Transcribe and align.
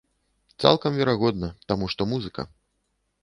Цалкам 0.63 0.97
верагодна, 0.99 1.49
таму 1.71 1.89
што 1.93 2.01
музыка. 2.13 2.47